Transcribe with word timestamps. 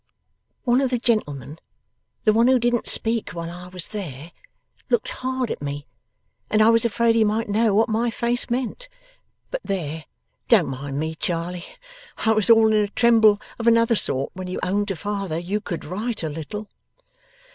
'One 0.63 0.81
of 0.81 0.89
the 0.89 0.97
gentlemen, 0.97 1.59
the 2.23 2.33
one 2.33 2.47
who 2.47 2.57
didn't 2.57 2.87
speak 2.87 3.35
while 3.35 3.51
I 3.51 3.67
was 3.67 3.89
there, 3.89 4.31
looked 4.89 5.09
hard 5.09 5.51
at 5.51 5.61
me. 5.61 5.85
And 6.49 6.59
I 6.59 6.71
was 6.71 6.83
afraid 6.85 7.13
he 7.13 7.23
might 7.23 7.47
know 7.47 7.75
what 7.75 7.87
my 7.87 8.09
face 8.09 8.49
meant. 8.49 8.89
But 9.51 9.61
there! 9.63 10.05
Don't 10.47 10.69
mind 10.69 10.97
me, 10.99 11.13
Charley! 11.13 11.65
I 12.17 12.31
was 12.31 12.49
all 12.49 12.69
in 12.73 12.81
a 12.83 12.87
tremble 12.87 13.39
of 13.59 13.67
another 13.67 13.95
sort 13.95 14.31
when 14.33 14.47
you 14.47 14.59
owned 14.63 14.87
to 14.87 14.95
father 14.95 15.37
you 15.37 15.61
could 15.61 15.85
write 15.85 16.23
a 16.23 16.29
little. 16.29 16.67